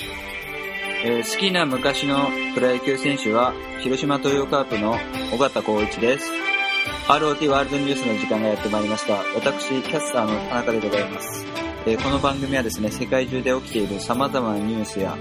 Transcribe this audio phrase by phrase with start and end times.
[0.00, 4.96] えー好きな昔のプロ野球選手は、広島東洋カープの
[5.32, 6.32] 尾形光一です。
[7.06, 9.22] ROT ワールドニュースの時間がやってまいりました。
[9.36, 11.46] 私、キャスターの田中でございます。
[11.86, 15.16] えーこの番組はですね、世界中で起きている様々なニュースや、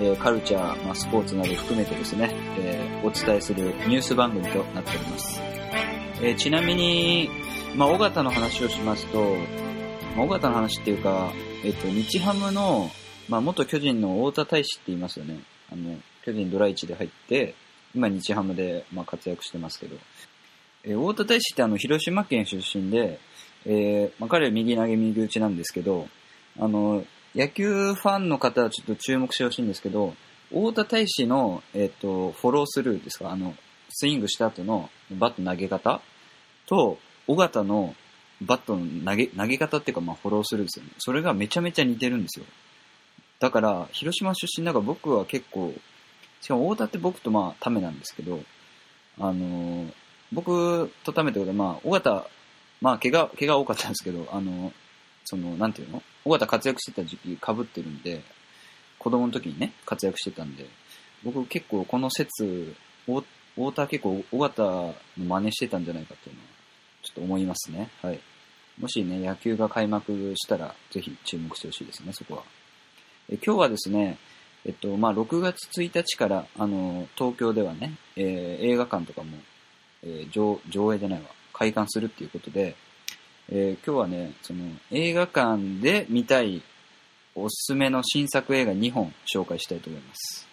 [0.00, 5.42] えーカルチャー、まあ、スポーツなど含めてですね、えお伝えするニュース番組となっております。
[6.22, 7.28] えちなみに、
[7.76, 9.36] まあ、尾形の話をしますと、
[10.16, 11.30] まあ尾形の話っていうか、
[11.62, 12.90] えっと、日ハムの、
[13.28, 15.40] まあ、元巨人の太田大志って言いますよね。
[15.72, 17.54] あの、巨人ドラ1で入って、
[17.94, 19.96] 今日ハムで、まあ、活躍してますけど、
[20.84, 23.18] えー太田大志ってあの、広島県出身で、
[23.66, 26.08] えーまあ、彼は右投げ右打ちなんですけど、
[26.58, 27.04] あの、
[27.34, 30.14] 野球ファンの方はちょっと注目してほしいんですけど、
[30.50, 33.54] 太田大志の、えっ、と、フォロースルーですか、あの、
[33.90, 36.00] スイングした後のバット投げ方
[36.66, 37.94] と、尾形の
[38.42, 40.90] バットの投げ、投げ方っていうか、まあ、フォロースルーですよね。
[40.98, 42.46] それがめちゃめちゃ似てるんですよ。
[43.44, 45.74] だから、広島出身だから僕は結構、
[46.40, 48.40] しかも太田って僕とまあ、ためなんですけど、
[49.18, 49.92] あのー
[50.32, 52.26] 僕とためってことは、まあ、尾形、
[52.80, 54.72] まあ、怪我、怪我多かったんですけど、あの
[55.26, 56.02] その、なんていうの？
[56.24, 58.22] 尾形活躍してた時期被ってるんで、
[58.98, 60.66] 子供の時にね、活躍してたんで、
[61.22, 66.48] 僕結構この説、太田結構尾形の真似してたんじゃないかっていうのは、
[67.02, 67.90] ちょっと思いますね。
[68.02, 68.18] はい。
[68.80, 72.42] もしね、野球が開幕したら、ぜひ注目してほしいですね、そこは。
[73.34, 74.18] え今日はですね、
[74.64, 79.36] えっと、まあ、6月1日から、あの、東京ではね、えー映画館とかも、
[80.02, 82.76] えー上、上映じゃないわ、開館するっていうことで、
[83.50, 86.62] えー今日はね、その、映画館で見たい
[87.34, 90.48] おすすめの新作映画2本紹介したいと思います。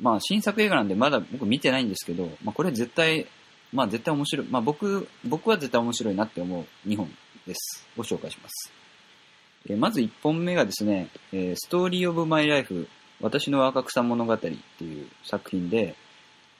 [0.00, 3.28] まあ、新作映画なんでまだ僕見てないんですけど、まあ、これ絶対、
[3.72, 4.46] まあ、絶対面白い。
[4.48, 7.08] まあ、僕、僕は絶対面白いなって思う2本
[7.46, 7.86] です。
[7.96, 8.83] ご紹介します。
[9.68, 12.88] えまず1本目がですね、えストーリーオブマイライフ、
[13.20, 15.94] 私の若草物語っていう作品で、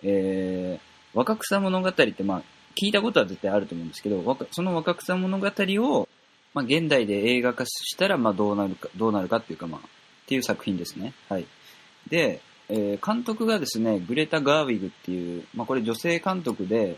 [0.03, 2.43] えー若草物語ってまあ、
[2.75, 6.09] 聞いたことは絶対あると思うんですけど、その若草物語を、
[6.53, 9.83] まあ、現代で映画化したら、まあ、どうなるか、どうなるかっていうか、まあ、っ
[10.27, 11.15] ていう作品ですね。
[11.29, 11.47] はい。
[12.11, 16.97] で、えー監督がですね、グレタ・ガーウィグっていう、まあ、これ女性監督で、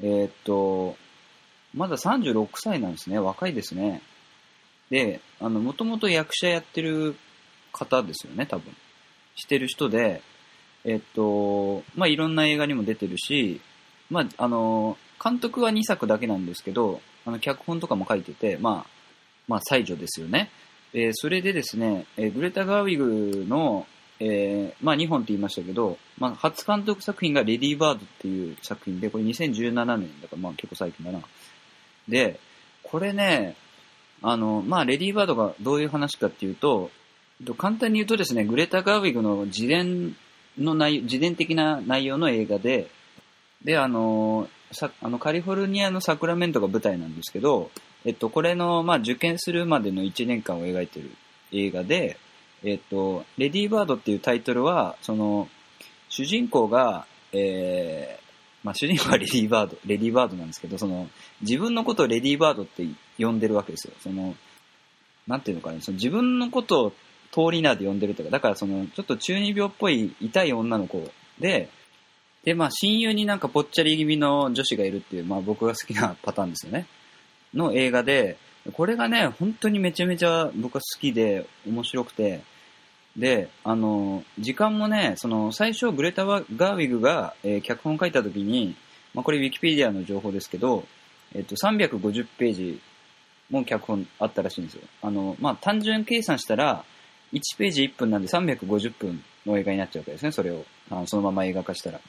[0.00, 0.96] えーっと、
[1.74, 3.18] まだ36歳なんですね。
[3.18, 4.02] 若いですね。
[4.90, 7.16] で、あの、もともと役者やってる
[7.72, 8.74] 方ですよね、多分。
[9.34, 10.22] してる人で、
[10.84, 13.60] えっと、まあ、いろんな映画にも出てるし、
[14.10, 18.90] まあ、あの、監督は2作だけなんですけど、あの、脚本とかも書いてて、まあ、
[19.46, 20.50] まあ、才女ですよね。
[20.94, 23.86] えーそれでですね、えーグレタ・ガーウィグの、
[24.20, 31.20] えーまあ、2本って言いましたけど、まあ、初監督作品がレディー・バードっていう作品で、これ2017年だから、まあ、結構最近だな。
[32.08, 32.40] で、
[32.82, 33.56] これね、
[34.22, 36.90] あの、まあ、レディー・バードがどういう話かっていうと、
[37.56, 40.16] 簡単に言うとですね、グレタ・ガーウィグの自伝
[40.58, 42.90] の内容、自伝的な内容の映画で、
[43.64, 47.70] で、あの、さあのカリフォルニアのサクラメントが舞台なんですけど、
[48.04, 51.10] えっと、これの、まあ、受験するまでの1年間を描いてる
[51.52, 52.18] 映画で、
[52.64, 55.48] えっと、レディー・バードっていうタイトルは、その、
[56.08, 58.27] 主人公が、えー、
[58.64, 61.08] まあ、主人公はレディー・バード、レディー・バードなんですけど、その、
[61.42, 62.86] 自分のことをレディー・バードって
[63.18, 63.94] 呼んでるわけですよ。
[64.00, 64.34] その、
[65.26, 66.92] なんていうのかな、その自分のことを
[67.30, 71.68] 通り名で呼んでるとか、だからその、ちょっと中二病っぽい痛い女の子で、
[72.44, 76.86] で、まあ、親友になんかぽっちゃり気味の女子がいるっていう、まあ、僕が好きなパターンですよね。
[77.54, 78.38] の映画で、
[78.72, 82.42] これがね、本当にめちゃめちゃ僕は好きで、面白くて、
[83.18, 88.76] で、あの、時間もね、その、最初、グレタ・ガーウィグが、えー脚本書いた時に、
[89.12, 90.86] まあ、これウィキペディアの情報ですけど、
[91.34, 92.80] えっと、350ページ
[93.50, 94.82] も脚本あったらしいんですよ。
[95.02, 96.84] あの、まあ、単純計算したら、
[97.32, 100.64] 1ページ1分なんで350分の映画になっちゃうわけですね、それを。
[100.90, 102.00] あのそのまま映画化したら。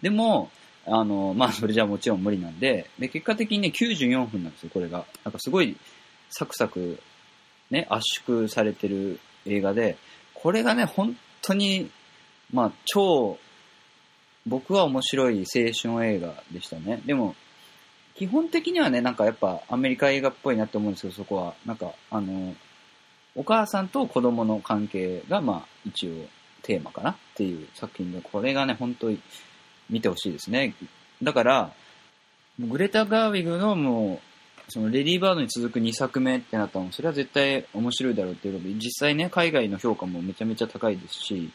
[0.00, 0.50] でも、
[0.86, 5.04] あの、まあ、それじゃもちろん無理なんで、で、結果的にね、94分なんですよ、これが。
[5.24, 5.76] なんかすごい、
[6.30, 7.00] サクサク、
[7.70, 9.96] ね、圧縮されてる映画で、
[10.42, 11.90] これがね、本当に、
[12.52, 13.38] まあ、超、
[14.44, 17.00] 僕は面白い青春映画でしたね。
[17.06, 17.36] でも、
[18.16, 21.54] 基本的にはね、なんかやっぱアメリカ映画っぽいなって思うんですけど、そこは。
[21.64, 22.54] なんか、あの、
[23.36, 26.26] お母さんと子供の関係が、まあ、一応
[26.62, 27.10] テーマかな？
[27.12, 29.20] っていう作品で、これがね、本当に
[29.88, 30.74] 見てほしいですね。
[31.22, 31.72] だから、
[32.58, 34.31] グレタ・ガーウィグのもう、
[34.72, 41.50] そのレディー・バードに続く2作目ってなったの、それは絶対面白いだろうっていうことで、実際ね、海外の評価もめちゃめちゃ高いですし、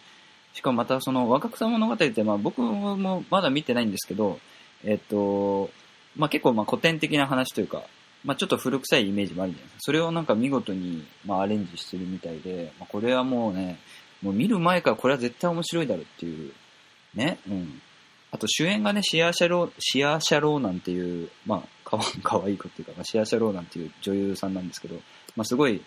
[0.53, 4.39] しかもまたその若草物語って、まあ僕もまだ見てないんですけど、
[4.83, 5.71] えっと、
[6.15, 7.83] まあ結構まあ古典的な話というか、
[8.23, 9.79] まあちょっと古臭いイメージもあるじゃないですか。
[9.81, 13.79] それをなんか見事に、まあアレンジしてるみたいで、まあこれはもうね、
[14.21, 16.53] もう見る前からこれは絶対面白いだろうっていう、
[17.15, 17.81] ね、うん。
[18.31, 24.95] あと主演がね、シアーシャロー、シアーシャローナンていう、まあ、かわ かわいい子っていうか、まあ、シアシャローナンていう女優さんなんですけど、
[25.35, 25.81] まあすごい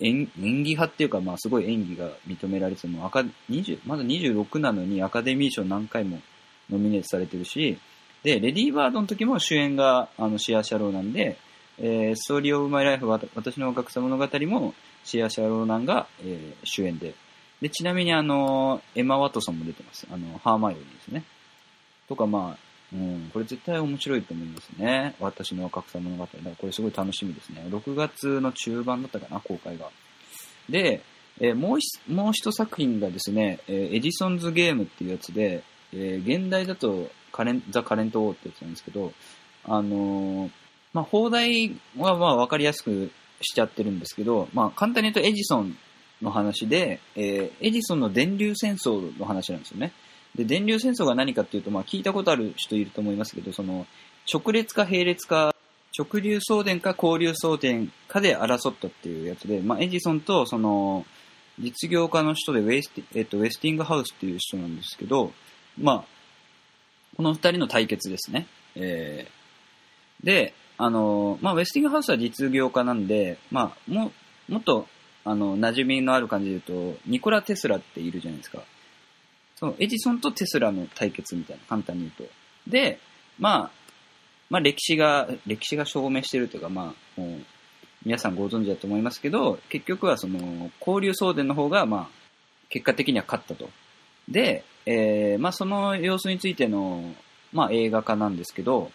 [0.00, 6.20] 演演技派っていうか、まあすごい演技が認められてもう、アカ、20、まだ26なのにアカデミー賞何回も
[6.68, 7.78] ノミネートされてるし、
[8.22, 11.38] で、レディーバードの時も主演があのシアシャローナンで、
[11.78, 17.14] えー、ストーリーオブマイライフわたしの若草物語もシアシャローナンが、えー主演で。
[17.62, 20.06] で、ちなみにあの、エマ・ワトソンも出てます。
[20.10, 21.24] あの、ハーマイオニーですね。
[22.08, 25.14] とかまあ、うん、これ絶対面白いと思いますね。
[25.20, 26.24] 私の格差物語。
[26.24, 27.64] だからこれすごい楽しみですね。
[27.68, 29.90] 6月の中盤だったかな、公開が。
[30.68, 31.02] で、
[31.40, 39.12] えーもう一もう一作品がですね、えーエジソンズゲームっていうやつで、えー現代だとカレンザ・カレント・ウォーってやつなんですけど、
[39.64, 40.50] あのー
[40.92, 43.10] まあ、放題はまあ分かりやすく
[43.40, 45.76] しちゃってるんですけど、まあ、簡単に言うとエジソン
[46.20, 49.92] の話で、えーエジソンの電流戦争の話なんですよね。
[50.34, 53.86] で、電流戦争が何かっていうと、まあ、聞いたことある人いると思いますけど、その、
[54.32, 55.54] 直列か並列か、
[55.96, 61.04] 直流送電か交流送電かで争ったっていうやつで、まあ、エジソンと、その、
[61.58, 65.32] 実業家の人でウェスティ、えっと、ウェスティングハウスっていう人なんですけど、
[65.78, 66.04] まあ、
[67.16, 68.46] この二人の対決ですね。
[68.76, 74.12] えー、で、あの、まあ、ウェスティングハウスは実業家なんで、まあ、も、
[74.48, 74.86] もっと、
[75.24, 78.62] あの、馴染みのある感じで言うと、ニコラ・テスラっているじゃないですか。
[79.60, 82.70] そのエジソンとテスラの対決みたいな、簡単に言うと。
[82.70, 82.98] で、
[83.38, 83.70] まあ、
[84.48, 87.40] まあ歴史が、歴史が証明してるというか、まあ、もう、
[88.04, 92.20] 皆さんご存知だと思いますけど、結局はその、交流送電の方が、まあ、
[92.70, 93.68] 結果的には勝ったと。
[94.28, 97.14] で、えー、まあその様子についての、
[97.52, 98.90] まあ映画化なんですけど、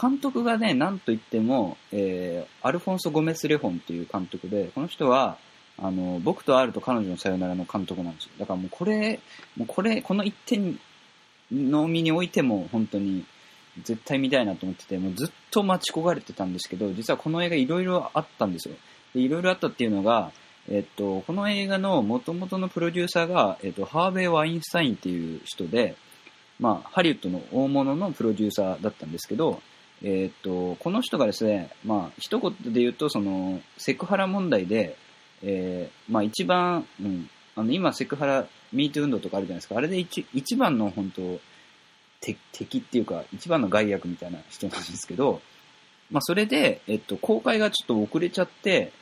[0.00, 5.38] 監督がね、なんといっても、えー、アルフォンソ・ゴメス・レホンっていう監督で、この人は、
[5.80, 8.30] あの、僕と R と彼女のさよならの監督なんですよ。
[8.38, 9.20] だからもうこれ、
[9.56, 10.78] もうこれ、この一点
[11.52, 13.24] のみにおいても本当に
[13.84, 18.74] 絶対見たいなと思ってて、もうずっと待ち焦がれてたんですけど、実はこの映画いろいろあったんですよ。
[19.14, 20.32] で、いろいろあったっていうのが、
[20.68, 25.96] えっと、この映画の元々のプロデューサーが、えっと、ハーベイ・ワインスタインっていう人で、
[26.60, 29.62] まあ、ハリウッドの大物のプロデューサーだったんですけど、
[30.02, 34.96] えっと、この人がですね、まあ、一言で言うと、その、セクハラ問題で、
[35.42, 39.76] えー、まあ一番、うん、あの今セクハラ、ミート運動とかあるじゃないですか。
[39.76, 41.40] あれで一一番の本当、
[42.20, 45.40] 敵敵っていうか、一番の害悪みたいな人なんですけど、
[46.10, 48.92] まあそれで、えっと、公開がちょっと遅れちゃって、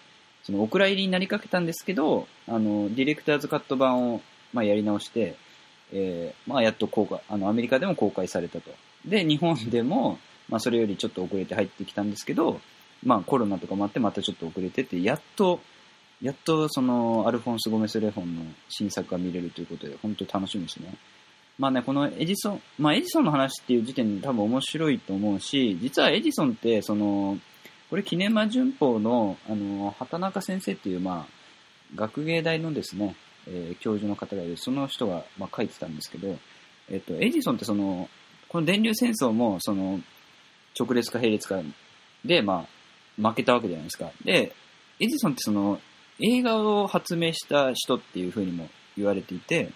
[0.42, 4.20] そのお蔵入りになりかけたんですけど、あの、ディレクターズカット版を、
[4.52, 5.36] まあやり直して、
[5.92, 8.70] えー、まあやっと公開、あの、アメリカでも公開されたと。
[9.04, 10.18] で、日本でも、
[10.48, 12.60] まあそれよりちょっと遅れて入ってきたんですけど、
[13.04, 15.60] まあコロナとかもあってまたちょっと遅れてて、やっと、
[16.22, 20.94] やっとそのアルフォンス・ゴメス・レフォンの新作が見れるということで、本当楽しみですね。
[21.58, 27.38] まあね、このエジソン、まあエジソンの話っていう時点で多分面白いと思うし、実はエジソンって、その、
[27.88, 31.32] これ、キネマ旬報の、あの、畑中先生っていう、まあ、
[31.94, 33.14] 学芸大のですね、
[33.46, 36.36] えー教授の方がいる、その人が、まあ、書いてたんですけど、
[36.90, 38.08] えっと、エジソンってその、
[38.48, 40.00] この電流戦争も、その、
[40.78, 41.62] 直列か並列か
[42.24, 42.66] で、ま
[43.22, 44.10] あ、負けたわけじゃないですか。
[44.24, 44.52] で、
[44.98, 45.80] エジソンってその、
[46.20, 49.70] 映画を発明した人っていうふうにも言われていて、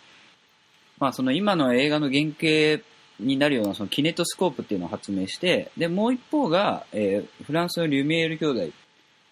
[0.99, 2.83] まあその今の映画の原型
[3.19, 8.73] になるようなそのキネトスコープっていうのを発明して、で、もう一方が、えーフランスのリュミエール兄弟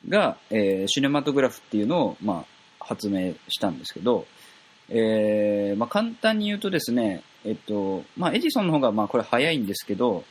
[0.09, 2.45] が、えーシネマトグラフっていうのを、ま
[2.81, 4.27] あ、発明したんですけど、
[4.91, 10.25] えーまあ簡単に言うとですね、えっと、まあエジソンの方がまあこれ早いんですけど、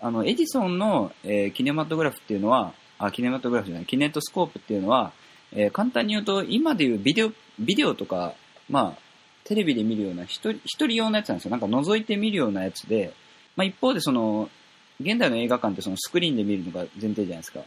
[0.00, 5.12] あの、エジソンの、えーキネマトグラフっていうのは、あ、キネマトグラフじゃない、キネトスコープっていうのは、
[5.52, 8.34] えー簡単に言うと、今でいうビデオ、ビデオとか、
[8.68, 8.98] まあ、
[9.44, 11.50] テレビで見るような一人、一人用のやつなんですよ。
[11.50, 13.12] なんか覗いて見るようなやつで、
[13.56, 14.48] まあ一方でその、
[15.00, 17.60] 現代の映画館ってそのスクリーンで見るのが前提じゃないですか。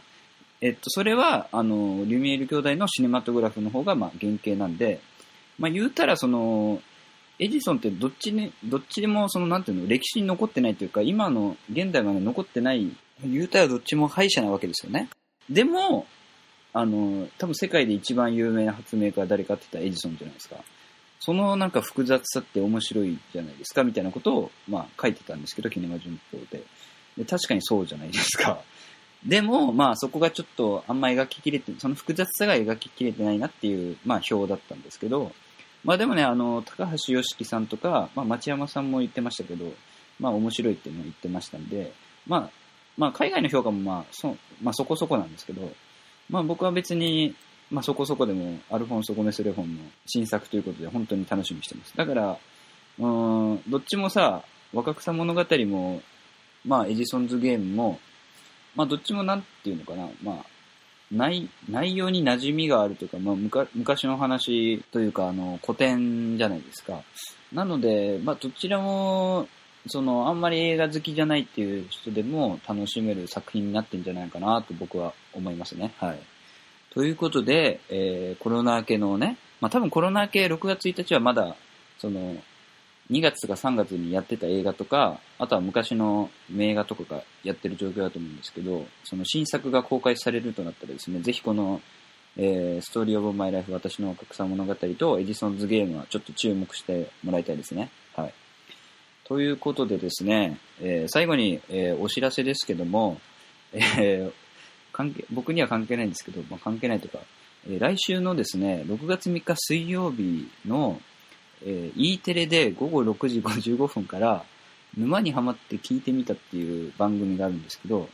[0.60, 5.00] えっと、それは、あの、リュミエール兄弟のシネマトグラフの方が、まあ原型なんで、
[5.58, 6.80] まあ言うたらその、
[7.38, 12.92] エジソンってどっちに、どっちでもその、なんていうの、歴史に残ってないというか、今の現代まで残ってない、
[13.24, 15.08] 言うたらどっちも敗者なわけですよね。
[15.50, 16.06] でも、
[16.74, 20.56] あの、多分世界で一番有名な発明家は誰かって言ったらエジソンじゃないですか。
[21.20, 26.64] そのなんか複雑さって面白いじゃないですかみたいなことを、まあ書いてたんですけど、キネマ旬報で。
[27.16, 28.60] で確かにそうじゃないですか。
[29.24, 35.32] でも、まあそこがちょっとあんま描ききれて、その複雑さが描ききれてないなっていう、まあ表だったんですけど、
[35.84, 39.72] まあでもね、あの、高橋良樹さんとか、まあ町山さんも言ってましたけど、
[40.18, 41.92] まあ面白いっていうのを言ってましたんで、
[42.26, 42.50] まあ、
[42.96, 45.72] まあ、海外の評価もまあそ,、まあ、そこそこなんですけど、
[46.30, 47.34] まあ、僕は別に、
[47.70, 51.96] まあ、そこそこでもアルフォンソ・ゴメス・レフォンの新作ということで本当に楽しみにしてます。
[51.96, 52.38] だから、
[52.98, 56.02] うん、どっちもさ、若草物語も、
[56.64, 57.98] まあ、エジソンズゲームも、
[58.74, 60.46] まあ、どっちもなんていうのかな、まあ、
[61.12, 67.02] 内、内容に馴染みがあるというか、まあ、むか昔の話というか、あの、古典じゃないですか。
[67.52, 69.48] なので、まあ、どちらも、
[69.86, 75.92] その、あんまり映画好きじゃないっていう人でも楽しめる作品になってんじゃないかなと僕は思いますね。
[75.98, 76.20] はい。
[76.90, 81.56] ということで、えー、コロナ明けのね、まあ、多分コロナ明け6月1日はまだ、
[81.98, 82.36] その、
[83.10, 91.82] 2月とか3月にやってた映画とか、あとは昔の名画とかがやってる状況だと思うんですけど、その新作が公開されるとなったらですね、ぜひこの、
[92.36, 97.90] えー、ストーリーオブマイライフ私の格差物語とエジソンズゲームはちょっと注目してもらいたいですね。
[98.16, 98.34] はい。
[99.24, 103.18] ということでですね、えー、最後に、えー、お知らせですけども、
[103.72, 104.32] えー、
[104.92, 107.18] 関係、僕には関係ないんですけど、まあ、関係ないというか、
[107.68, 111.00] え来週のですね、6月3日水曜日の、
[111.64, 114.44] えー、E テレで午後6時55分から
[114.96, 118.08] 沼にはまって聞いてみたっていう番組があるんですけど、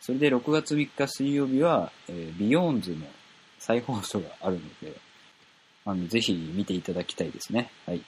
[0.00, 3.06] それで6月3日水曜日は、えー、 BEYOOOOONDS の
[3.58, 4.96] 再放送があるので、
[5.84, 7.70] あの、ぜひ見ていただきたいですね。
[7.86, 8.00] はい。